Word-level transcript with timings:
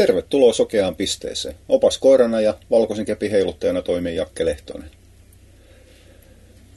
Tervetuloa 0.00 0.52
sokeaan 0.52 0.96
pisteeseen. 0.96 1.54
Opas 1.68 1.98
koirana 1.98 2.40
ja 2.40 2.54
valkoisen 2.70 3.04
kepin 3.04 3.30
heiluttajana 3.30 3.82
toimii 3.82 4.16
Jakke 4.16 4.44
Lehtonen. 4.44 4.90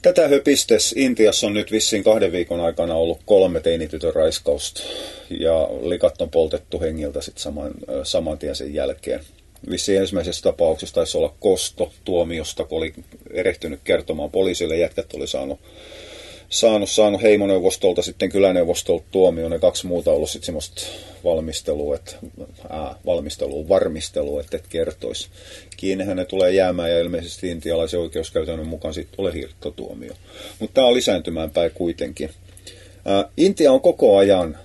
Tätä 0.02 0.28
höpistes 0.28 0.94
Intiassa 0.96 1.46
on 1.46 1.54
nyt 1.54 1.72
vissiin 1.72 2.04
kahden 2.04 2.32
viikon 2.32 2.60
aikana 2.60 2.94
ollut 2.94 3.20
kolme 3.24 3.60
teinitytön 3.60 4.14
raiskausta 4.14 4.82
ja 5.30 5.68
likat 5.82 6.20
on 6.20 6.30
poltettu 6.30 6.80
hengiltä 6.80 7.20
sitten 7.20 7.42
saman, 7.42 7.70
saman 8.02 8.38
tien 8.38 8.56
sen 8.56 8.74
jälkeen. 8.74 9.20
Vissiin 9.70 10.00
ensimmäisessä 10.00 10.42
tapauksessa 10.42 10.94
taisi 10.94 11.18
olla 11.18 11.34
kosto 11.40 11.92
tuomiosta, 12.04 12.64
kun 12.64 12.78
oli 12.78 12.94
erehtynyt 13.30 13.80
kertomaan 13.84 14.30
poliisille, 14.30 14.76
jätkät 14.76 15.14
oli 15.14 15.26
saanut 15.26 15.60
saanut, 16.48 16.90
saanut 16.90 17.22
heimoneuvostolta, 17.22 18.02
sitten 18.02 18.28
kyläneuvostolta 18.28 19.04
tuomioon, 19.10 19.52
ja 19.52 19.58
kaksi 19.58 19.86
muuta 19.86 20.10
ollut 20.10 20.30
sitten 20.30 20.46
semmoista 20.46 20.82
valmistelua, 21.24 21.94
että, 21.94 22.16
ää, 22.70 22.94
valmistelua, 23.06 23.68
varmistelua, 23.68 24.40
että 24.40 24.56
et 24.56 24.66
kertoisi. 24.68 25.28
Kiinnihän 25.76 26.16
ne 26.16 26.24
tulee 26.24 26.50
jäämään, 26.50 26.90
ja 26.90 27.00
ilmeisesti 27.00 27.50
intialaisen 27.50 28.00
oikeuskäytännön 28.00 28.66
mukaan 28.66 28.94
sitten 28.94 29.16
tulee 29.16 29.34
hirttotuomio. 29.34 30.14
Mutta 30.58 30.74
tämä 30.74 30.86
on 30.86 30.94
lisääntymään 30.94 31.50
päin 31.50 31.70
kuitenkin. 31.74 32.30
Ää, 33.04 33.28
Intia 33.36 33.72
on 33.72 33.80
koko 33.80 34.16
ajan 34.16 34.58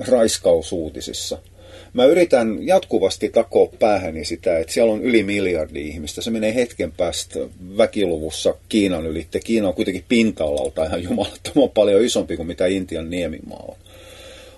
raiskausuutisissa– 0.00 1.38
mä 1.96 2.04
yritän 2.04 2.66
jatkuvasti 2.66 3.28
takoa 3.28 3.68
päähäni 3.78 4.24
sitä, 4.24 4.58
että 4.58 4.72
siellä 4.72 4.92
on 4.92 5.02
yli 5.02 5.22
miljardi 5.22 5.88
ihmistä. 5.88 6.22
Se 6.22 6.30
menee 6.30 6.54
hetken 6.54 6.92
päästä 6.92 7.40
väkiluvussa 7.76 8.54
Kiinan 8.68 9.06
ylitte. 9.06 9.40
Kiina 9.40 9.68
on 9.68 9.74
kuitenkin 9.74 10.04
pinta-alalta 10.08 10.84
ihan 10.84 11.02
jumalattoman 11.02 11.70
paljon 11.70 12.04
isompi 12.04 12.36
kuin 12.36 12.46
mitä 12.46 12.66
Intian 12.66 13.10
niemimaa 13.10 13.64
on. 13.68 13.76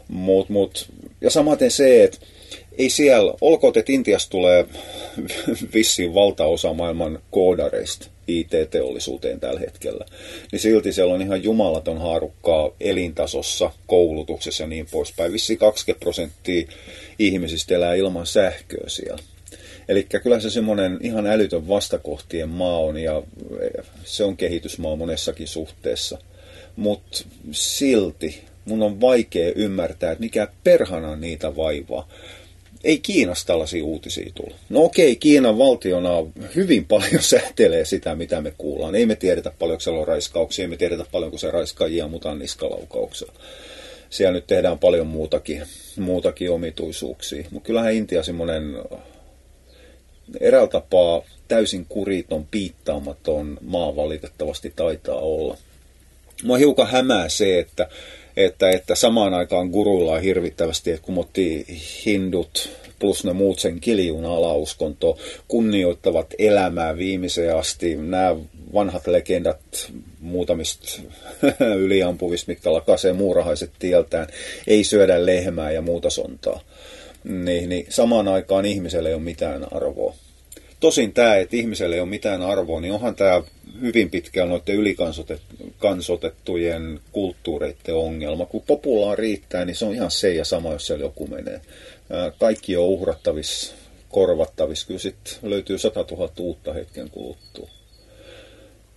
Mut, 0.09 0.49
mut, 0.49 0.89
ja 1.21 1.31
samaten 1.31 1.71
se, 1.71 2.05
että 2.05 2.19
ei 2.79 2.91
siellä, 2.91 3.35
olkoon, 3.41 3.73
että 3.77 3.93
Intiasta 3.93 4.31
tulee 4.31 4.67
vissiin 5.75 6.15
valtaosa 6.15 6.73
maailman 6.73 7.19
koodareista 7.31 8.09
IT-teollisuuteen 8.29 9.41
tällä 9.41 9.61
hetkellä, 9.61 10.05
niin 10.53 10.61
silti 10.61 10.93
siellä 10.93 11.15
on 11.15 11.23
ihan 11.23 11.45
jumalaton 11.45 11.99
haarukkaa 11.99 12.71
elintasossa, 12.81 13.71
koulutuksessa 13.87 14.63
ja 14.63 14.69
niin 14.69 14.87
poispäin. 14.91 15.33
Vissiin 15.33 15.59
20 15.59 16.05
prosenttia 16.05 16.67
ihmisistä 17.19 17.75
elää 17.75 17.95
ilman 17.95 18.27
sähköä 18.27 18.85
siellä. 18.87 19.23
Eli 19.89 20.07
kyllä 20.23 20.41
se 20.41 20.51
semmoinen 20.51 20.99
ihan 21.01 21.27
älytön 21.27 21.69
vastakohtien 21.69 22.49
maa 22.49 22.79
on 22.79 22.97
ja 22.99 23.23
se 24.05 24.25
on 24.25 24.37
kehitysmaa 24.37 24.97
monessakin 24.97 25.49
suhteessa. 25.49 26.19
Mutta 26.77 27.25
silti 27.53 28.43
mun 28.65 28.83
on 28.83 29.01
vaikea 29.01 29.53
ymmärtää, 29.57 30.13
että 30.13 30.25
mikä 30.25 30.49
perhana 30.65 31.17
niitä 31.17 31.57
vaivaa 31.57 32.09
ei 32.85 32.99
Kiinasta 32.99 33.47
tällaisia 33.47 33.85
uutisia 33.85 34.31
tule. 34.35 34.55
No 34.69 34.85
okei, 34.85 35.17
Kiinan 35.17 35.59
valtiona 35.59 36.11
hyvin 36.55 36.85
paljon 36.85 37.23
sähtelee 37.35 37.85
sitä, 37.85 38.15
mitä 38.15 38.41
me 38.41 38.53
kuullaan. 38.59 38.95
Ei 38.95 39.07
me 39.07 39.17
tiedetä 39.17 39.53
paljon, 39.59 39.81
siellä 39.81 40.01
on 40.01 40.09
raiskauksia, 40.09 40.63
ei 40.63 40.69
me 40.69 40.77
tiedetä 40.77 41.05
paljon, 41.13 41.31
kun 41.31 41.41
se 41.41 41.51
raiskaa 41.51 41.89
mutaan 42.09 42.39
niskalaukauksia. 42.39 43.33
Siellä 44.11 44.33
nyt 44.33 44.47
tehdään 44.47 44.79
paljon 44.79 45.07
muutakin, 45.07 45.63
muutakin 45.99 46.51
omituisuuksia. 46.51 47.45
Mutta 47.51 47.67
kyllähän 47.67 47.93
Intia 47.93 48.23
semmoinen 48.23 48.75
eräällä 50.41 50.69
tapaa 50.69 51.23
täysin 51.49 51.87
kuriton, 51.89 52.47
piittaamaton 52.51 53.59
maa 53.61 53.97
valitettavasti 53.97 54.73
taitaa 54.77 55.19
olla. 55.19 55.57
Mua 56.45 56.57
hiukan 56.57 56.87
hämää 56.91 57.29
se, 57.29 57.59
että 57.59 57.89
että, 58.37 58.71
että 58.71 58.95
samaan 58.95 59.35
aikaan 59.35 59.69
guruilla 59.69 60.13
on 60.13 60.23
hirvittävästi, 60.23 60.91
että 60.91 61.07
kumotti 61.07 61.67
hindut 62.07 62.71
plus 62.99 63.25
ne 63.25 63.33
muut 63.33 63.59
sen 63.59 63.81
kiljun 63.81 64.25
alauskonto 64.25 65.19
kunnioittavat 65.49 66.35
elämää 66.39 66.97
viimeiseen 66.97 67.57
asti. 67.57 67.97
Nämä 67.97 68.37
vanhat 68.75 69.07
legendat 69.07 69.93
muutamista 70.29 71.03
yliampuvista, 71.85 72.53
mitkä 72.53 72.73
lakasee 72.73 73.13
muurahaiset 73.13 73.71
tieltään, 73.79 74.27
ei 74.67 74.85
syödä 74.85 75.27
lehmää 75.27 75.71
ja 75.71 75.83
muuta 75.83 76.11
sontaa. 76.11 76.61
Niin, 77.25 77.69
niin 77.69 77.87
samaan 77.89 78.29
aikaan 78.29 78.65
ihmiselle 78.65 79.09
ei 79.09 79.15
ole 79.15 79.23
mitään 79.23 79.73
arvoa. 79.73 80.15
Tosin 80.81 81.13
tämä, 81.13 81.37
että 81.37 81.57
ihmiselle 81.57 81.95
ei 81.95 82.01
ole 82.01 82.09
mitään 82.09 82.43
arvoa, 82.43 82.81
niin 82.81 82.93
onhan 82.93 83.15
tämä 83.15 83.43
hyvin 83.81 84.11
pitkään 84.11 84.49
noiden 84.49 84.75
ylikansotettujen 84.75 87.01
kulttuureiden 87.13 87.95
ongelma. 87.95 88.47
Kun 88.47 88.63
populaa 88.67 89.17
riittää, 89.17 89.65
niin 89.65 89.77
se 89.77 89.85
on 89.85 89.95
ihan 89.95 90.11
se 90.11 90.35
ja 90.35 90.45
sama, 90.45 90.73
jos 90.73 90.87
siellä 90.87 91.05
joku 91.05 91.27
menee. 91.27 91.61
Kaikki 92.39 92.77
on 92.77 92.85
uhrattavissa, 92.85 93.75
korvattavissa. 94.09 94.87
Kyllä 94.87 95.01
sitten 95.01 95.35
löytyy 95.43 95.79
100 95.79 96.05
000 96.11 96.33
uutta 96.39 96.73
hetken 96.73 97.11
kuluttua. 97.11 97.69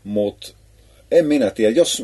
Mutta 0.04 0.54
en 1.12 1.26
minä 1.26 1.50
tiedä, 1.52 1.76
jos 1.76 2.04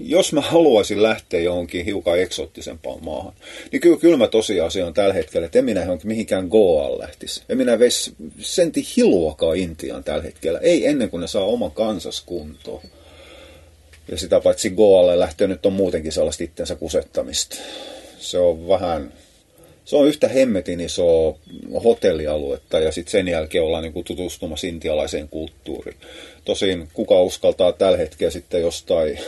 jos 0.00 0.32
mä 0.32 0.40
haluaisin 0.40 1.02
lähteä 1.02 1.40
johonkin 1.40 1.84
hiukan 1.84 2.20
eksottisempaan 2.20 3.04
maahan, 3.04 3.32
niin 3.72 3.80
kyllä, 3.80 3.98
kyllä 3.98 4.16
mä 4.16 4.28
tosiasia 4.28 4.86
on 4.86 4.94
tällä 4.94 5.14
hetkellä, 5.14 5.46
että 5.46 5.58
en 5.58 5.64
minä 5.64 5.80
johonkin 5.80 6.08
mihinkään 6.08 6.48
Goaan 6.48 6.98
lähtisi. 6.98 7.42
En 7.48 7.56
minä 7.58 7.78
veisi 7.78 8.14
senti 8.40 8.86
hiluakaan 8.96 9.56
Intiaan 9.56 10.04
tällä 10.04 10.22
hetkellä. 10.22 10.58
Ei 10.58 10.86
ennen 10.86 11.10
kuin 11.10 11.20
ne 11.20 11.26
saa 11.26 11.44
oman 11.44 11.70
kansaskuntoon. 11.70 12.82
Ja 14.10 14.18
sitä 14.18 14.40
paitsi 14.40 14.70
Goalle 14.70 15.18
lähtö 15.18 15.46
nyt 15.46 15.66
on 15.66 15.72
muutenkin 15.72 16.12
sellaista 16.12 16.44
itsensä 16.44 16.74
kusettamista. 16.74 17.56
Se 18.18 18.38
on 18.38 18.68
vähän, 18.68 19.12
se 19.88 19.96
on 19.96 20.06
yhtä 20.06 20.28
hemmetin 20.28 20.80
iso 20.80 21.38
hotellialuetta 21.84 22.78
ja 22.78 22.92
sitten 22.92 23.12
sen 23.12 23.28
jälkeen 23.28 23.64
ollaan 23.64 23.82
niin 23.82 24.04
tutustumassa 24.04 24.66
intialaiseen 24.66 25.28
kulttuuriin. 25.28 25.96
Tosin 26.44 26.88
kuka 26.92 27.22
uskaltaa 27.22 27.72
tällä 27.72 27.98
hetkellä 27.98 28.30
sitten 28.30 28.60
jostain 28.60 29.18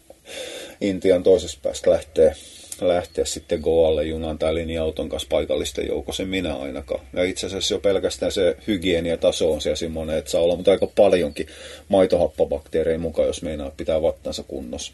Intian 0.80 1.22
toisesta 1.22 1.60
päästä 1.62 1.90
lähteä, 1.90 2.36
lähteä 2.80 3.24
sitten 3.24 3.60
Goalle 3.60 4.04
junan 4.04 4.38
tai 4.38 4.54
linja-auton 4.54 5.08
kanssa 5.08 5.28
paikallisten 5.30 5.86
joukossa, 5.86 6.24
minä 6.24 6.56
ainakaan. 6.56 7.00
Ja 7.12 7.24
itse 7.24 7.46
asiassa 7.46 7.74
jo 7.74 7.78
pelkästään 7.78 8.32
se 8.32 8.56
hygieniataso 8.66 9.52
on 9.52 9.60
siellä 9.60 9.76
semmoinen, 9.76 10.18
että 10.18 10.30
saa 10.30 10.40
olla 10.40 10.56
mutta 10.56 10.70
aika 10.70 10.86
paljonkin 10.86 11.46
maitohappobakteereja 11.88 12.98
mukaan, 12.98 13.26
jos 13.26 13.42
meinaa 13.42 13.72
pitää 13.76 14.02
vattansa 14.02 14.42
kunnossa. 14.42 14.92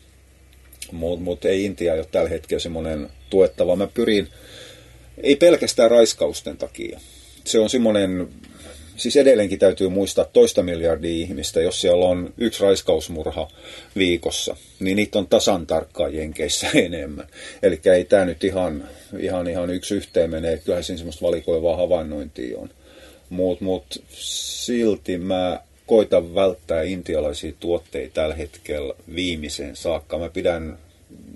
Mutta 0.92 1.24
mut 1.24 1.44
ei 1.44 1.64
Intia 1.64 1.94
ole 1.94 2.06
tällä 2.12 2.28
hetkellä 2.28 2.60
semmoinen 2.60 3.08
tuettava. 3.30 3.76
Mä 3.76 3.86
pyrin, 3.86 4.28
ei 5.22 5.36
pelkästään 5.36 5.90
raiskausten 5.90 6.56
takia. 6.56 7.00
Se 7.44 7.58
on 7.58 7.70
semmoinen 7.70 8.28
siis 8.96 9.16
edelleenkin 9.16 9.58
täytyy 9.58 9.88
muistaa 9.88 10.24
toista 10.24 10.62
miljardia 10.62 11.10
ihmistä, 11.10 11.60
jos 11.60 11.80
siellä 11.80 12.04
on 12.04 12.34
yksi 12.38 12.62
raiskausmurha 12.62 13.48
viikossa, 13.96 14.56
niin 14.80 14.96
niitä 14.96 15.18
on 15.18 15.26
tasan 15.26 15.66
tarkkaan 15.66 16.14
Jenkeissä 16.14 16.66
enemmän. 16.86 17.26
Eli 17.62 17.80
ei 17.94 18.04
tämä 18.04 18.24
nyt 18.24 18.44
ihan, 18.44 18.88
ihan, 19.18 19.48
ihan 19.48 19.70
yksi 19.70 19.94
yhteen 19.94 20.30
mene, 20.30 20.58
kyllä 20.64 20.82
siinä 20.82 20.98
semmoista 20.98 21.26
valikoivaa 21.26 21.76
havainnointia 21.76 22.58
on. 22.58 22.70
Mutta 23.28 23.64
mut, 23.64 24.02
silti 24.18 25.18
mä 25.18 25.60
koitan 25.86 26.34
välttää 26.34 26.82
intialaisia 26.82 27.52
tuotteita 27.60 28.14
tällä 28.14 28.34
hetkellä 28.34 28.94
viimeiseen 29.14 29.76
saakka. 29.76 30.18
Mä 30.18 30.28
pidän 30.28 30.78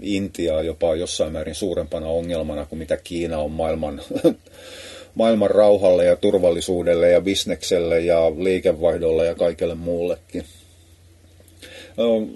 Intiaa 0.03 0.63
jopa 0.63 0.97
jossain 0.97 1.33
määrin 1.33 1.55
suurempana 1.55 2.07
ongelmana 2.07 2.67
kuin 2.67 2.79
mitä 2.79 2.97
Kiina 2.97 3.39
on 3.39 3.51
maailman 3.51 4.03
maailman 5.15 5.51
rauhalle 5.51 6.05
ja 6.05 6.17
turvallisuudelle 6.17 7.11
ja 7.11 7.21
bisnekselle 7.21 8.01
ja 8.01 8.31
liikevaihdolle 8.31 9.27
ja 9.27 9.35
kaikelle 9.35 9.75
muullekin. 9.75 10.45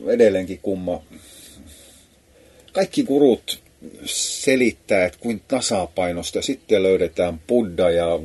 Edelleenkin 0.07 0.59
kumma. 0.63 1.03
Kaikki 2.73 3.05
kurut 3.05 3.63
selittää, 4.05 5.05
että 5.05 5.19
kuin 5.21 5.43
tasapainosta 5.49 6.43
sitten 6.43 6.83
löydetään 6.83 7.41
Buddha 7.47 7.91
ja 7.91 8.21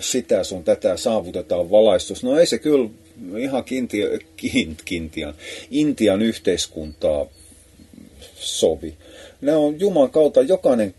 sitä 0.00 0.44
sun 0.44 0.64
tätä 0.64 0.96
saavutetaan 0.96 1.70
valaistus. 1.70 2.22
No 2.22 2.38
ei 2.38 2.46
se 2.46 2.58
kyllä 2.58 2.90
ihan 3.38 3.64
kintia, 3.64 4.06
kint, 4.36 4.82
kintian, 4.84 5.34
Intian 5.70 6.22
yhteiskuntaa 6.22 7.26
sovi. 8.34 8.94
Ne 9.40 9.56
on 9.56 9.80
Juman 9.80 10.10
kautta 10.10 10.42
jokainen 10.42 10.94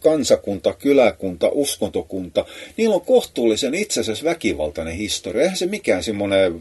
kansakunta, 0.00 0.72
kyläkunta, 0.72 1.48
uskontokunta, 1.52 2.44
niillä 2.76 2.94
on 2.94 3.00
kohtuullisen 3.00 3.74
itse 3.74 4.00
väkivaltainen 4.24 4.94
historia. 4.94 5.42
Eihän 5.42 5.56
se 5.56 5.66
mikään 5.66 6.02
semmoinen, 6.02 6.60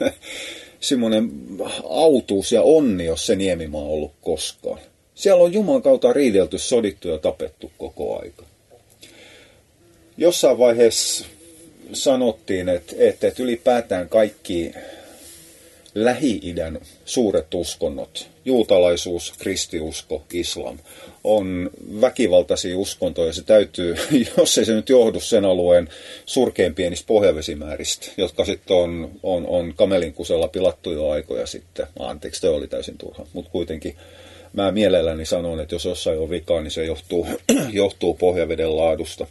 semmoinen 0.80 1.30
autuus 1.88 2.52
ja 2.52 2.62
onni, 2.62 3.04
jos 3.04 3.26
se 3.26 3.36
niemimaa 3.36 3.82
on 3.82 3.88
ollut 3.88 4.12
koskaan. 4.22 4.80
Siellä 5.14 5.44
on 5.44 5.52
Juman 5.52 5.82
kautta 5.82 6.12
riidelty, 6.12 6.58
sodittu 6.58 7.08
ja 7.08 7.18
tapettu 7.18 7.72
koko 7.78 8.20
aika. 8.20 8.42
Jossain 10.16 10.58
vaiheessa 10.58 11.26
sanottiin, 11.92 12.68
että, 12.68 12.96
että, 12.98 13.28
että 13.28 13.42
ylipäätään 13.42 14.08
kaikki 14.08 14.72
Lähi-idän 15.94 16.80
suuret 17.04 17.54
uskonnot, 17.54 18.28
juutalaisuus, 18.44 19.34
kristiusko, 19.38 20.22
islam, 20.32 20.78
on 21.24 21.70
väkivaltaisia 22.00 22.78
uskontoja. 22.78 23.32
Se 23.32 23.42
täytyy, 23.42 23.94
jos 24.36 24.58
ei 24.58 24.64
se 24.64 24.74
nyt 24.74 24.88
johdu 24.88 25.20
sen 25.20 25.44
alueen 25.44 25.88
surkein 26.26 26.74
pienistä 26.74 27.06
pohjavesimääristä, 27.06 28.06
jotka 28.16 28.44
sitten 28.44 28.76
on, 28.76 29.10
on, 29.22 29.46
on 29.46 29.74
kamelinkusella 29.76 30.48
pilattu 30.48 30.92
jo 30.92 31.10
aikoja 31.10 31.46
sitten. 31.46 31.86
Anteeksi, 31.98 32.40
se 32.40 32.48
oli 32.48 32.68
täysin 32.68 32.98
turha, 32.98 33.26
mutta 33.32 33.50
kuitenkin 33.50 33.96
mä 34.52 34.72
mielelläni 34.72 35.26
sanon, 35.26 35.60
että 35.60 35.74
jos 35.74 35.84
jossain 35.84 36.18
on 36.18 36.30
vikaa, 36.30 36.60
niin 36.60 36.70
se 36.70 36.84
johtuu, 36.84 37.26
johtuu 37.72 38.14
pohjaveden 38.14 38.76
laadusta. 38.76 39.26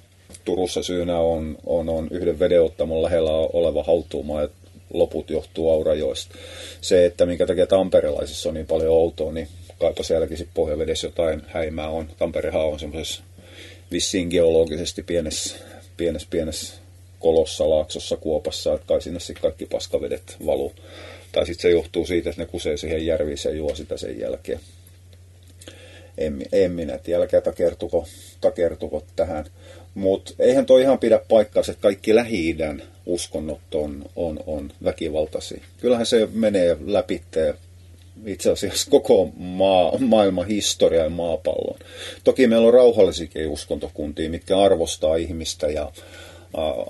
Turussa 0.46 0.84
syynä 0.84 1.20
on, 1.20 1.58
on, 1.66 1.90
on 1.90 2.08
yhden 2.12 2.40
vedenottamon 2.40 3.04
lähellä 3.04 3.32
oleva 3.32 3.84
hautuuma, 3.84 4.42
ja 4.42 4.50
loput 4.94 5.30
johtuu 5.30 5.72
Aurajoista. 5.72 6.36
Se, 6.82 7.06
että 7.06 7.26
minkä 7.26 7.46
takia 7.48 7.68
tamperelaisissa 7.68 8.50
on 8.50 8.56
niin 8.56 8.68
paljon 8.68 8.94
outoa, 8.94 9.32
niin 9.32 9.48
kaipa 9.80 10.04
sielläkin 10.04 10.38
sitten 10.38 10.54
pohjavedessä 10.54 11.08
jotain 11.08 11.42
häimää 11.48 11.90
on. 11.90 12.10
Tamperehan 12.18 12.66
on 12.66 12.80
semmoisessa 12.80 13.24
vissiin 13.92 14.28
geologisesti 14.28 15.04
pienessä, 15.04 15.56
pienessä, 15.98 16.28
pienessä 16.32 16.74
kolossa, 17.20 17.70
laaksossa, 17.70 18.18
kuopassa, 18.18 18.74
että 18.74 18.88
kai 18.88 19.02
sinne 19.02 19.20
sitten 19.20 19.42
kaikki 19.42 19.66
paskavedet 19.66 20.38
valuu. 20.46 20.74
Tai 21.32 21.46
sitten 21.46 21.62
se 21.62 21.70
johtuu 21.70 22.06
siitä, 22.06 22.30
että 22.30 22.42
ne 22.42 22.46
kusee 22.46 22.78
siihen 22.78 23.06
järviin 23.06 23.38
ja 23.46 23.52
juo 23.52 23.76
sitä 23.76 23.98
sen 23.98 24.20
jälkeen. 24.20 24.60
En, 26.18 26.42
en 26.52 26.72
minä 26.72 26.98
tiedä, 26.98 27.42
takertuko, 27.44 28.08
takertuko 28.42 29.04
tähän. 29.16 29.46
Mutta 29.98 30.34
eihän 30.40 30.66
toi 30.66 30.82
ihan 30.82 31.00
pidä 31.00 31.20
paikkaansa, 31.30 31.72
että 31.72 31.82
kaikki 31.82 32.16
Lähi-idän 32.16 32.84
uskonnot 33.06 33.76
on, 33.76 34.06
on, 34.16 34.40
on 34.48 34.72
väkivaltaisia. 34.84 35.64
Kyllähän 35.82 36.06
se 36.06 36.28
menee 36.34 36.78
läpi 36.86 37.22
itse 38.26 38.52
asiassa 38.52 38.92
koko 38.92 39.32
maa, 39.38 39.98
maailman 39.98 40.48
historia 40.48 41.04
ja 41.04 41.10
maapallon. 41.10 41.80
Toki 42.24 42.48
meillä 42.48 42.68
on 42.68 42.74
rauhallisikin 42.74 43.48
uskontokuntia, 43.48 44.30
mitkä 44.30 44.60
arvostaa 44.60 45.16
ihmistä 45.16 45.68
ja 45.68 45.92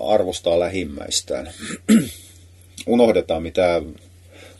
arvostaa 0.08 0.60
lähimmäistään. 0.60 1.50
Unohdetaan, 2.86 3.42
mitä 3.42 3.82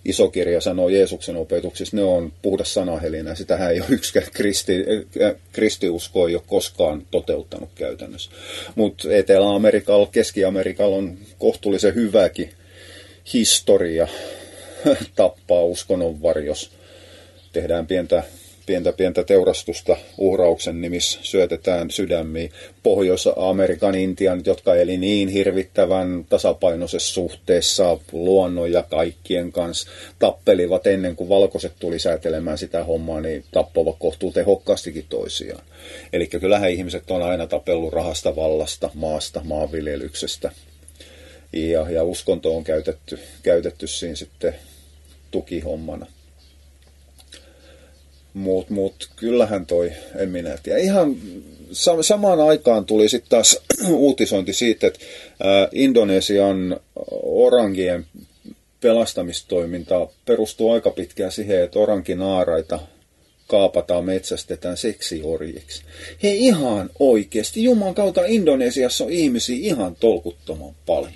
iso 0.09 0.29
kirja 0.29 0.61
sanoo 0.61 0.89
Jeesuksen 0.89 1.37
opetuksissa, 1.37 1.97
ne 1.97 2.03
on 2.03 2.33
puhdas 2.43 2.75
sanahelinä. 2.75 3.35
Sitähän 3.35 3.73
ei 3.73 3.81
ole 3.81 3.89
yksikään 3.91 4.27
kristi, 4.33 4.85
äh, 5.23 5.35
kristiusko 5.53 6.29
ei 6.29 6.35
ole 6.35 6.43
koskaan 6.47 7.03
toteuttanut 7.11 7.71
käytännössä. 7.75 8.31
Mutta 8.75 9.15
Etelä-Amerikalla, 9.15 10.09
Keski-Amerikalla 10.13 10.97
on 10.97 11.19
kohtuullisen 11.39 11.95
hyväkin 11.95 12.51
historia 13.33 14.09
tappaa 15.17 15.63
uskonnon 15.63 16.23
varjos. 16.23 16.71
Tehdään 17.53 17.87
pientä 17.87 18.23
pientä 18.69 18.93
pientä 18.93 19.25
teurastusta 19.25 19.97
uhrauksen 20.19 20.81
nimissä 20.81 21.19
syötetään 21.23 21.91
sydämiin. 21.91 22.51
Pohjois-Amerikan 22.83 23.95
Intian, 23.95 24.43
jotka 24.47 24.75
eli 24.75 24.97
niin 24.97 25.29
hirvittävän 25.29 26.27
tasapainoisessa 26.29 27.15
suhteessa 27.15 27.99
luonnon 28.13 28.73
ja 28.73 28.83
kaikkien 28.83 29.53
kanssa, 29.53 29.91
tappelivat 30.19 30.87
ennen 30.87 31.17
kuin 31.17 31.29
valkoiset 31.29 31.73
tuli 31.79 31.99
säätelemään 31.99 32.59
sitä 32.59 32.85
hommaa, 32.85 33.21
niin 33.21 33.45
tappovat 33.53 33.97
kohtuu 33.99 34.33
tehokkaastikin 34.33 35.07
toisiaan. 35.09 35.65
Eli 36.13 36.27
kyllähän 36.27 36.71
ihmiset 36.71 37.11
on 37.11 37.23
aina 37.23 37.47
tapellut 37.47 37.93
rahasta, 37.93 38.37
vallasta, 38.37 38.91
maasta, 38.95 39.41
maanviljelyksestä. 39.45 40.51
Ja, 41.53 41.91
ja 41.91 42.05
uskonto 42.05 42.57
on 42.57 42.65
käytetty, 42.65 43.19
käytetty 43.43 43.87
siinä 43.87 44.15
sitten 44.15 44.55
tukihommana. 45.31 46.07
Mutta 48.35 48.75
mut, 48.75 49.09
kyllähän 49.17 49.67
toi, 49.67 49.93
en 50.17 50.29
minä 50.31 50.59
tiedä. 50.63 50.79
Ihan 50.79 51.17
samaan 52.01 52.41
aikaan 52.41 52.85
tuli 52.85 53.09
sitten 53.09 53.31
taas 53.31 53.61
uutisointi 53.89 54.53
siitä, 54.53 54.87
että 54.87 54.99
ää, 55.43 55.69
Indonesian 55.73 56.81
orangien 57.23 58.07
pelastamistoiminta 58.81 60.09
perustuu 60.25 60.71
aika 60.71 60.91
pitkään 60.91 61.33
siihen, 61.33 61.63
että 61.63 61.79
orankinaaraita 61.79 62.79
kaapataan, 63.47 64.05
metsästetään 64.05 64.77
seksiorjiksi. 64.77 65.83
Hei 66.23 66.45
ihan 66.45 66.91
oikeasti, 66.99 67.63
Jumalan 67.65 67.95
kautta 67.95 68.21
Indonesiassa 68.27 69.05
on 69.05 69.11
ihmisiä 69.11 69.57
ihan 69.61 69.97
tolkuttoman 69.97 70.75
paljon. 70.87 71.13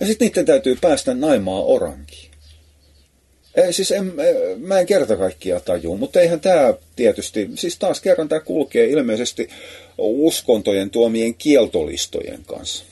Ja 0.00 0.06
sitten 0.06 0.28
niiden 0.28 0.46
täytyy 0.46 0.78
päästä 0.80 1.14
naimaa 1.14 1.62
orankiin. 1.62 2.31
Ei, 3.54 3.72
siis 3.72 3.92
en, 3.92 4.12
mä 4.58 4.80
en 4.80 4.86
kerta 4.86 5.16
kaikkia 5.16 5.60
tajua, 5.60 5.96
mutta 5.96 6.20
eihän 6.20 6.40
tämä 6.40 6.74
tietysti, 6.96 7.50
siis 7.54 7.78
taas 7.78 8.00
kerran 8.00 8.28
tämä 8.28 8.40
kulkee 8.40 8.86
ilmeisesti 8.86 9.48
uskontojen 9.98 10.90
tuomien 10.90 11.34
kieltolistojen 11.34 12.40
kanssa. 12.46 12.84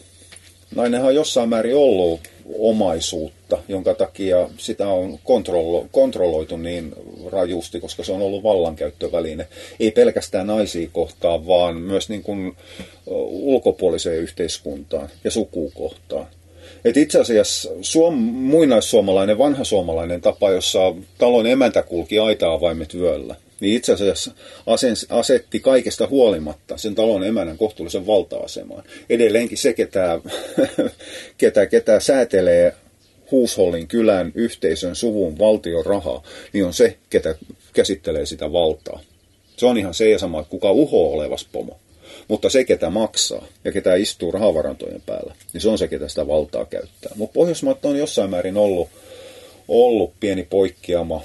Nainenhan 0.75 1.09
on 1.09 1.15
jossain 1.15 1.49
määrin 1.49 1.77
ollut 1.77 2.21
omaisuutta, 2.59 3.59
jonka 3.69 3.95
takia 3.95 4.49
sitä 4.57 4.89
on 4.89 5.19
kontrollo, 5.25 5.87
kontrolloitu 5.93 6.57
niin 6.57 6.95
rajusti, 7.33 7.81
koska 7.81 8.05
se 8.05 8.13
on 8.13 8.23
ollut 8.23 8.43
vallankäyttöväline. 8.43 9.49
Ei 9.81 9.91
pelkästään 9.91 10.47
naisia 10.47 10.89
kohtaan, 10.93 11.47
vaan 11.47 11.77
myös 11.77 12.09
niin 12.09 12.23
kuin 12.23 12.57
ulkopuoliseen 13.27 14.19
yhteiskuntaan 14.19 15.09
ja 15.25 15.31
sukukohtaan. 15.31 16.27
Et 16.85 16.97
itse 16.97 17.21
asiassa 17.21 17.71
suom, 17.83 18.15
muinaissuomalainen, 18.15 19.39
vanha 19.39 19.65
suomalainen 19.65 20.21
tapa, 20.21 20.51
jossa 20.51 20.95
talon 21.19 21.47
emäntä 21.47 21.83
kulki 21.83 22.19
aita-avaimet 22.19 22.95
vyöllä, 22.95 23.37
niin 23.61 23.77
itse 23.77 23.93
asiassa 23.93 24.33
asetti 25.09 25.61
kaikesta 25.61 26.07
huolimatta 26.07 26.77
sen 26.77 26.95
talon 26.95 27.25
emännän 27.25 27.59
kohtuullisen 27.59 28.07
valta-asemaan. 28.07 28.85
Edelleenkin 29.11 29.59
se, 29.59 29.73
ketä, 29.73 30.21
ketä, 31.39 31.67
ketä 31.67 32.01
säätelee 32.01 32.75
Huushollin 33.31 33.89
kylän, 33.89 34.33
yhteisön, 34.35 34.97
suvun, 34.97 35.39
valtion 35.39 35.87
rahaa, 35.87 36.23
niin 36.53 36.65
on 36.65 36.75
se, 36.75 36.97
ketä 37.11 37.35
käsittelee 37.73 38.27
sitä 38.27 38.53
valtaa. 38.53 39.01
Se 39.57 39.67
on 39.67 39.79
ihan 39.79 39.95
se 39.95 40.11
ja 40.11 40.19
sama, 40.19 40.41
että 40.41 40.51
kuka 40.51 40.71
uho 40.71 41.13
olevas 41.13 41.49
pomo. 41.53 41.79
Mutta 42.31 42.51
se, 42.51 42.65
ketä 42.65 42.91
maksaa 42.91 43.47
ja 43.65 43.73
ketä 43.73 43.95
istuu 43.95 44.33
rahavarantojen 44.33 45.03
päällä, 45.07 45.35
niin 45.53 45.61
se 45.61 45.69
on 45.69 45.79
se, 45.79 45.89
ketä 45.89 46.09
sitä 46.09 46.27
valtaa 46.27 46.65
käyttää. 46.65 47.13
Mutta 47.15 47.35
Pohjoismaat 47.35 47.85
on 47.85 47.97
jossain 47.97 48.31
määrin 48.31 48.57
ollut, 48.57 48.89
ollut 49.69 50.13
pieni 50.21 50.43
poikkeama. 50.51 51.23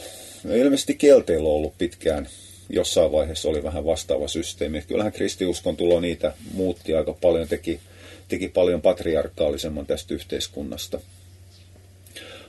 Ilmeisesti 0.55 0.95
kelteillä 0.95 1.49
on 1.49 1.55
ollut 1.55 1.77
pitkään 1.77 2.27
jossain 2.69 3.11
vaiheessa 3.11 3.49
oli 3.49 3.63
vähän 3.63 3.85
vastaava 3.85 4.27
systeemi. 4.27 4.81
Kyllähän 4.81 5.11
kristiuskon 5.11 5.77
tulo 5.77 5.99
niitä 5.99 6.33
muutti 6.53 6.93
aika 6.93 7.13
paljon, 7.13 7.47
teki, 7.47 7.79
teki 8.27 8.47
paljon 8.47 8.81
patriarkaalisemman 8.81 9.85
tästä 9.85 10.13
yhteiskunnasta. 10.13 10.99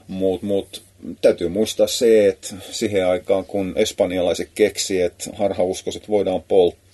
Mutta 0.08 0.46
mut, 0.46 0.82
täytyy 1.20 1.48
muistaa 1.48 1.86
se, 1.86 2.28
että 2.28 2.54
siihen 2.70 3.06
aikaan 3.06 3.44
kun 3.44 3.72
espanjalaiset 3.76 4.48
keksi, 4.54 5.02
että 5.02 5.30
harhauskoiset 5.34 6.08
voidaan 6.08 6.42
polttaa, 6.42 6.85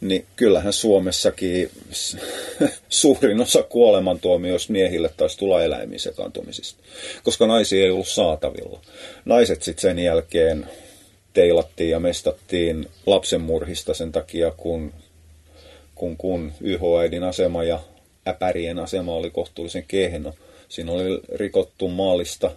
niin 0.00 0.26
kyllähän 0.36 0.72
Suomessakin 0.72 1.70
suurin 2.88 3.40
osa 3.40 3.62
kuolemantuomioista 3.62 4.72
miehille 4.72 5.10
taisi 5.16 5.38
tulla 5.38 5.62
eläimiin 5.62 6.00
sekaantumisista, 6.00 6.82
koska 7.22 7.46
naisia 7.46 7.84
ei 7.84 7.90
ollut 7.90 8.08
saatavilla. 8.08 8.80
Naiset 9.24 9.62
sitten 9.62 9.82
sen 9.82 9.98
jälkeen 9.98 10.66
teilattiin 11.32 11.90
ja 11.90 12.00
mestattiin 12.00 12.88
lapsenmurhista 13.06 13.94
sen 13.94 14.12
takia, 14.12 14.50
kun, 14.50 14.92
kun, 15.94 16.16
kun 16.16 16.52
YH-äidin 16.60 17.24
asema 17.24 17.64
ja 17.64 17.80
äpärien 18.28 18.78
asema 18.78 19.14
oli 19.14 19.30
kohtuullisen 19.30 19.84
kehno. 19.88 20.34
Siinä 20.68 20.92
oli 20.92 21.20
rikottu 21.34 21.88
maallista 21.88 22.50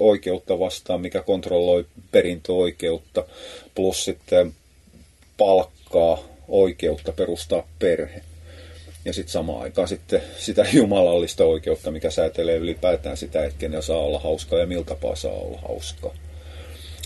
oikeutta 0.00 0.58
vastaan, 0.58 1.00
mikä 1.00 1.22
kontrolloi 1.22 1.86
perintöoikeutta, 2.10 3.24
plus 3.74 4.04
sitten 4.04 4.54
palkkaa 5.94 6.34
oikeutta 6.48 7.12
perustaa 7.12 7.68
perhe. 7.78 8.22
Ja 9.04 9.12
sitten 9.12 9.32
samaan 9.32 9.62
aikaan 9.62 9.88
sitten 9.88 10.22
sitä 10.38 10.66
jumalallista 10.72 11.44
oikeutta, 11.44 11.90
mikä 11.90 12.10
säätelee 12.10 12.56
ylipäätään 12.56 13.16
sitä, 13.16 13.44
että 13.44 13.58
kenen 13.58 13.82
saa 13.82 13.98
olla 13.98 14.18
hauskaa 14.18 14.58
ja 14.58 14.66
miltä 14.66 14.88
tapaa 14.88 15.16
saa 15.16 15.32
olla 15.32 15.58
hauskaa. 15.68 16.14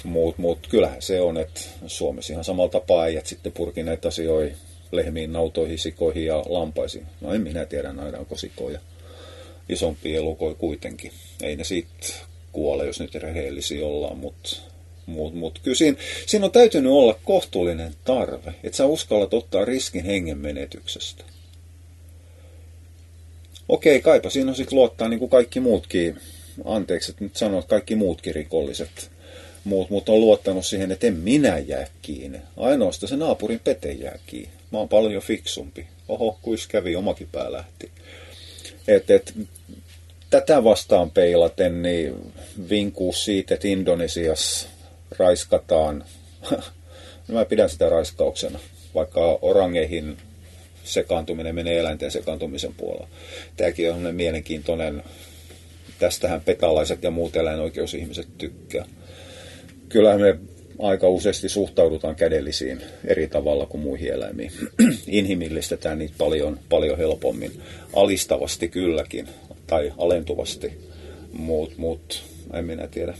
Mutta 0.04 0.42
mut, 0.42 0.66
kyllähän 0.66 1.02
se 1.02 1.20
on, 1.20 1.38
että 1.38 1.60
Suomessa 1.86 2.32
ihan 2.32 2.44
samalla 2.44 2.70
tapaa 2.70 3.02
äijät 3.02 3.26
sitten 3.26 3.52
purkineet 3.52 4.06
asioihin 4.06 4.56
lehmiin, 4.92 5.32
nautoihin, 5.32 5.78
sikoihin 5.78 6.26
ja 6.26 6.44
lampaisiin. 6.48 7.06
No 7.20 7.34
en 7.34 7.40
minä 7.40 7.66
tiedä, 7.66 7.92
nairaanko 7.92 8.36
sikoja 8.36 8.78
isompia 9.68 10.18
elukoja 10.18 10.54
kuitenkin. 10.54 11.12
Ei 11.42 11.56
ne 11.56 11.64
siitä 11.64 12.14
kuole, 12.52 12.86
jos 12.86 13.00
nyt 13.00 13.14
rehellisiä 13.14 13.86
ollaan, 13.86 14.18
mutta 14.18 14.56
mut, 15.08 15.34
mut. 15.34 15.58
kyllä 15.62 15.76
siinä, 15.76 15.98
siinä 16.26 16.46
on 16.46 16.52
täytynyt 16.52 16.92
olla 16.92 17.18
kohtuullinen 17.24 17.94
tarve, 18.04 18.54
että 18.64 18.76
sä 18.76 18.86
uskallat 18.86 19.34
ottaa 19.34 19.64
riskin 19.64 20.04
hengen 20.04 20.38
menetyksestä. 20.38 21.24
Okei, 23.68 24.00
kaipa 24.00 24.30
siinä 24.30 24.50
on 24.50 24.56
sitten 24.56 24.78
luottaa 24.78 25.08
niin 25.08 25.18
kuin 25.18 25.30
kaikki 25.30 25.60
muutkin, 25.60 26.20
anteeksi, 26.64 27.10
että 27.10 27.24
nyt 27.24 27.36
sanon, 27.36 27.58
että 27.58 27.70
kaikki 27.70 27.94
muutkin 27.94 28.34
rikolliset 28.34 29.10
Muut, 29.64 29.90
muut 29.90 30.08
on 30.08 30.20
luottanut 30.20 30.66
siihen, 30.66 30.92
että 30.92 31.06
en 31.06 31.14
minä 31.14 31.58
jää 31.58 31.86
kiinni. 32.02 32.38
Ainoastaan 32.56 33.08
se 33.08 33.16
naapurin 33.16 33.60
pete 33.64 33.92
jää 33.92 34.18
kiinni. 34.26 34.50
Mä 34.72 34.78
oon 34.78 34.88
paljon 34.88 35.22
fiksumpi. 35.22 35.86
Oho, 36.08 36.38
kuis 36.42 36.66
kävi, 36.66 36.96
omakin 36.96 37.28
pää 37.32 37.52
lähti. 37.52 37.90
Et, 38.88 39.10
et, 39.10 39.34
tätä 40.30 40.64
vastaan 40.64 41.10
peilaten, 41.10 41.82
niin 41.82 42.32
vinkuu 42.70 43.12
siitä, 43.12 43.54
että 43.54 43.68
Indonesiassa 43.68 44.68
raiskataan. 45.18 46.04
no 47.28 47.34
mä 47.34 47.44
pidän 47.44 47.70
sitä 47.70 47.88
raiskauksena, 47.88 48.58
vaikka 48.94 49.38
orangeihin 49.42 50.16
sekaantuminen 50.84 51.54
menee 51.54 51.78
eläinten 51.78 52.10
sekaantumisen 52.10 52.74
puolella. 52.74 53.08
Tämäkin 53.56 53.92
on 53.92 54.14
mielenkiintoinen, 54.14 55.02
tästähän 55.98 56.40
petalaiset 56.40 57.02
ja 57.02 57.10
muut 57.10 57.36
eläinoikeusihmiset 57.36 58.28
tykkää. 58.38 58.84
Kyllähän 59.88 60.20
me 60.20 60.38
aika 60.78 61.08
useasti 61.08 61.48
suhtaudutaan 61.48 62.16
kädellisiin 62.16 62.82
eri 63.04 63.28
tavalla 63.28 63.66
kuin 63.66 63.80
muihin 63.80 64.12
eläimiin. 64.12 64.52
Inhimillistetään 65.06 65.98
niitä 65.98 66.14
paljon, 66.18 66.58
paljon 66.68 66.98
helpommin. 66.98 67.62
Alistavasti 67.92 68.68
kylläkin, 68.68 69.28
tai 69.66 69.92
alentuvasti, 69.98 70.72
mutta 71.32 71.74
mut, 71.78 72.24
en 72.52 72.64
minä 72.64 72.86
tiedä. 72.86 73.14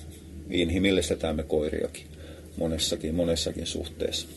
Inhimillistetään 0.51 1.37
me 1.37 1.43
koiriakin 1.43 2.07
monessakin, 2.57 3.15
monessakin 3.15 3.67
suhteessa. 3.67 4.29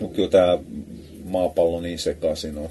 Mutta 0.00 0.16
kyllä 0.16 0.30
tämä 0.30 0.58
maapallo 1.24 1.80
niin 1.80 1.98
sekaisin 1.98 2.58
on. 2.58 2.68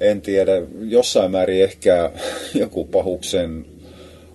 En 0.00 0.20
tiedä, 0.20 0.52
jossain 0.80 1.30
määrin 1.30 1.64
ehkä 1.64 2.10
joku 2.54 2.84
pahuksen 2.84 3.66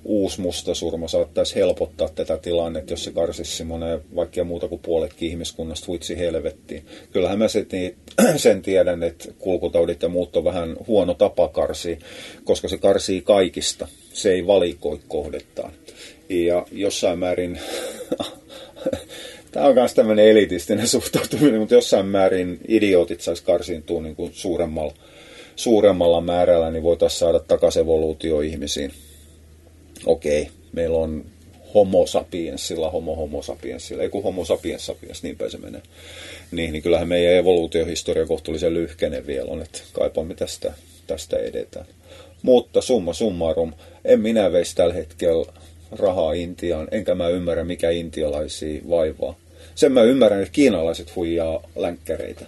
uusi 0.06 0.42
mustasurma 0.42 1.08
saattaisi 1.08 1.56
helpottaa 1.56 2.10
tätä 2.10 2.38
tilannetta, 2.38 2.94
jos 2.94 3.04
se 3.04 3.12
karsisi 3.12 3.58
semmoinen 3.58 4.02
vaikka 4.16 4.44
muuta 4.44 4.68
kuin 4.68 4.82
puoletkin 4.82 5.30
ihmiskunnasta 5.30 5.88
huitsi 5.88 6.18
helvettiin. 6.18 6.86
Kyllähän 7.12 7.40
mä 7.40 7.48
sen, 7.48 7.68
sen 8.38 8.62
tiedän, 8.62 9.04
että 9.04 9.30
kulkutaudit 9.40 10.02
ja 10.02 10.10
muut 10.10 10.36
on 10.36 10.44
vähän 10.44 10.76
huono 10.88 11.14
tapa 11.14 11.48
karsia, 11.48 11.98
koska 12.44 12.68
se 12.68 12.78
karsii 12.78 13.22
kaikista. 13.22 13.88
Se 14.14 14.32
ei 14.32 14.48
valikoi 14.48 15.00
kohdettaan. 15.08 15.74
Ja 16.34 16.66
jossain 16.72 17.20
määrin 17.20 17.60
Tämä 19.54 19.66
on 19.66 19.76
myös 19.76 19.94
tämmöinen 19.94 20.28
elitistinen 20.28 20.88
suhtautuminen, 20.88 21.60
mutta 21.60 21.76
jossain 21.76 22.06
määrin 22.06 22.60
idiootit 22.68 23.22
saisi 23.22 23.44
karsiintua 23.44 24.02
niin 24.02 24.16
kuin 24.16 24.34
suuremmalla, 24.34 24.94
suuremmalla 25.56 26.22
määrällä, 26.22 26.72
niin 26.72 26.84
voitaisiin 26.84 27.20
saada 27.20 27.40
takaisin 27.40 27.82
evoluutio 27.82 28.42
ihmisiin. 28.42 28.92
Okei, 30.06 30.50
meillä 30.72 30.98
on 30.98 31.26
homo 31.74 32.08
sapiensilla, 32.08 32.90
homo 32.90 33.16
homo 33.16 33.42
sapiensilla, 33.42 34.04
ei 34.04 34.10
kun 34.10 34.24
homo 34.24 34.46
sapiens 34.46 34.86
sapiens, 34.86 35.24
niin 35.24 35.38
se 35.48 35.58
menee. 35.58 35.82
Niin, 36.52 36.74
niin 36.74 36.84
kyllähän 36.84 37.08
meidän 37.08 37.34
evoluutiohistoria 37.34 38.26
kohtuullisen 38.26 38.74
lyhkäinen 38.74 39.28
vielä 39.28 39.52
on, 39.52 39.62
että 39.62 39.80
kaipaamme 39.94 40.36
tästä, 40.36 40.74
tästä 41.08 41.38
edetään. 41.38 41.86
Mutta 42.42 42.82
summa 42.82 43.14
summarum, 43.14 43.74
en 44.06 44.20
minä 44.20 44.52
veisi 44.52 44.76
tällä 44.76 44.94
hetkellä 44.94 45.54
rahaa 46.00 46.34
Intiaan, 46.34 46.88
enkä 46.92 47.16
mä 47.16 47.28
ymmärrä, 47.28 47.64
mikä 47.64 47.90
intialaisia 47.90 48.82
vaivaa 48.90 49.36
sen 49.76 49.92
mä 49.92 50.04
ymmärrän, 50.04 50.42
että 50.42 50.54
kiinalaiset 50.54 51.16
huijaa 51.16 51.64
länkkäreitä. 51.76 52.46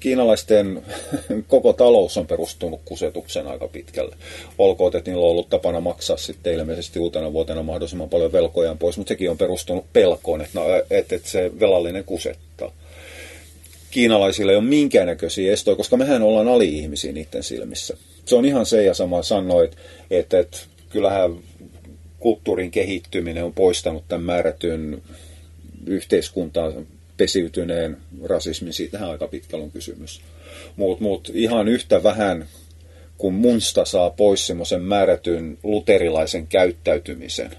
Kiinalaisten 0.00 0.82
koko 1.48 1.72
talous 1.72 2.16
on 2.16 2.26
perustunut 2.26 2.80
kusetuksen 2.84 3.46
aika 3.46 3.68
pitkälle. 3.68 4.16
Olkoon, 4.58 4.96
että 4.96 5.10
niillä 5.10 5.24
on 5.24 5.30
ollut 5.30 5.48
tapana 5.48 5.80
maksaa 5.80 6.16
sitten 6.16 6.54
ilmeisesti 6.54 6.98
uutena 6.98 7.32
vuotena 7.32 7.62
mahdollisimman 7.62 8.08
paljon 8.08 8.32
velkojaan 8.32 8.78
pois, 8.78 8.96
mutta 8.98 9.08
sekin 9.08 9.30
on 9.30 9.38
perustunut 9.38 9.84
pelkoon, 9.92 10.40
että, 10.40 10.60
no, 10.60 10.76
että, 10.90 11.14
että 11.16 11.28
se 11.28 11.50
velallinen 11.60 12.04
kusettaa. 12.04 12.72
Kiinalaisilla 13.90 14.52
ei 14.52 14.58
ole 14.58 14.64
minkäännäköisiä 14.64 15.52
estoja, 15.52 15.76
koska 15.76 15.96
mehän 15.96 16.22
ollaan 16.22 16.48
ali-ihmisiä 16.48 17.12
niiden 17.12 17.42
silmissä. 17.42 17.96
Se 18.24 18.36
on 18.36 18.44
ihan 18.44 18.66
se 18.66 18.84
ja 18.84 18.94
sama 18.94 19.22
sanoa, 19.22 19.64
että, 19.64 19.76
että, 20.10 20.38
että 20.38 20.58
kyllähän 20.90 21.38
kulttuurin 22.20 22.70
kehittyminen 22.70 23.44
on 23.44 23.52
poistanut 23.52 24.04
tämän 24.08 24.24
määrätyn 24.24 25.02
yhteiskuntaan 25.86 26.86
pesiytyneen 27.16 27.96
rasismin, 28.24 28.72
siitähän 28.72 29.10
aika 29.10 29.28
pitkällä 29.28 29.64
on 29.64 29.70
kysymys. 29.70 30.20
Mutta 30.76 31.04
mut 31.04 31.30
ihan 31.34 31.68
yhtä 31.68 32.02
vähän 32.02 32.46
kun 33.18 33.34
munsta 33.34 33.84
saa 33.84 34.10
pois 34.10 34.46
semmoisen 34.46 34.82
määrätyn 34.82 35.58
luterilaisen 35.62 36.46
käyttäytymisen, 36.46 37.50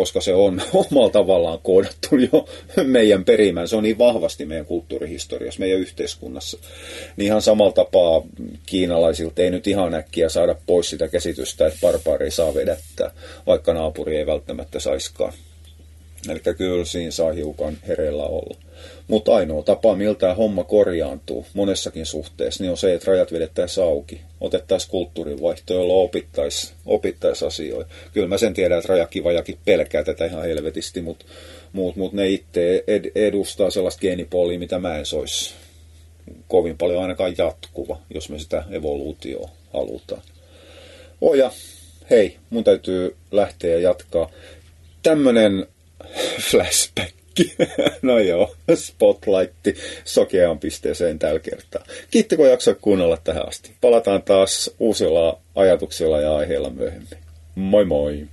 koska 0.00 0.20
se 0.20 0.34
on 0.34 0.62
omalla 0.74 1.10
tavallaan 1.10 1.58
koodattu 1.62 2.16
jo 2.32 2.48
meidän 2.84 3.24
perimään. 3.24 3.68
Se 3.68 3.76
on 3.76 3.82
niin 3.82 3.98
vahvasti 3.98 4.46
meidän 4.46 4.66
kulttuurihistoriassa, 4.66 5.60
meidän 5.60 5.80
yhteiskunnassa. 5.80 6.58
Niin 7.16 7.26
ihan 7.26 7.42
samalla 7.42 7.72
tapaa 7.72 8.22
kiinalaisilta 8.66 9.42
ei 9.42 9.50
nyt 9.50 9.66
ihan 9.66 9.94
äkkiä 9.94 10.28
saada 10.28 10.54
pois 10.66 10.90
sitä 10.90 11.08
käsitystä, 11.08 11.66
että 11.66 11.78
barbaari 11.82 12.30
saa 12.30 12.54
vedättää, 12.54 13.10
vaikka 13.46 13.74
naapuri 13.74 14.16
ei 14.16 14.26
välttämättä 14.26 14.80
saiskaan. 14.80 15.32
Eli 16.28 16.40
kyllä 16.56 16.84
siinä 16.84 17.10
saa 17.10 17.32
hiukan 17.32 17.78
hereillä 17.88 18.22
olla. 18.22 18.56
Mutta 19.08 19.34
ainoa 19.34 19.62
tapa, 19.62 19.96
miltä 19.96 20.34
homma 20.34 20.64
korjaantuu 20.64 21.46
monessakin 21.54 22.06
suhteessa, 22.06 22.64
niin 22.64 22.70
on 22.70 22.76
se, 22.76 22.94
että 22.94 23.10
rajat 23.10 23.32
vedettäisiin 23.32 23.84
auki. 23.84 24.20
Otettaisiin 24.40 24.90
kulttuurinvaihto, 24.90 25.74
jolla 25.74 25.92
opittaisiin 25.92 26.74
opittais 26.86 27.42
asioita. 27.42 27.90
Kyllä 28.12 28.28
mä 28.28 28.38
sen 28.38 28.54
tiedän, 28.54 28.78
että 28.78 28.92
rajakivajakin 28.92 29.58
pelkää 29.64 30.04
tätä 30.04 30.24
ihan 30.24 30.42
helvetisti, 30.42 31.02
mutta 31.02 31.24
mut, 31.72 31.96
mut 31.96 32.12
ne 32.12 32.28
itse 32.28 32.84
ed- 32.86 33.12
edustaa 33.14 33.70
sellaista 33.70 34.00
geenipuolia, 34.00 34.58
mitä 34.58 34.78
mä 34.78 34.98
en 34.98 35.06
soisi 35.06 35.54
kovin 36.48 36.78
paljon 36.78 37.02
ainakaan 37.02 37.34
jatkuva, 37.38 37.98
jos 38.14 38.28
me 38.30 38.38
sitä 38.38 38.64
evoluutioa 38.70 39.50
halutaan. 39.72 40.22
Oja, 41.20 41.52
hei, 42.10 42.36
mun 42.50 42.64
täytyy 42.64 43.16
lähteä 43.30 43.70
ja 43.70 43.78
jatkaa. 43.78 44.30
Tämmönen 45.02 45.66
flashback. 46.50 47.14
No 48.02 48.18
joo, 48.18 48.54
spotlightti 48.74 49.74
sokeaan 50.04 50.58
pisteeseen 50.58 51.18
tällä 51.18 51.40
kertaa. 51.40 51.84
Kiitti 52.10 52.36
kun 52.36 52.48
jaksoit 52.48 52.78
kuunnella 52.80 53.16
tähän 53.16 53.48
asti. 53.48 53.70
Palataan 53.80 54.22
taas 54.22 54.70
uusilla 54.78 55.40
ajatuksilla 55.54 56.20
ja 56.20 56.36
aiheilla 56.36 56.70
myöhemmin. 56.70 57.18
Moi 57.54 57.84
moi! 57.84 58.26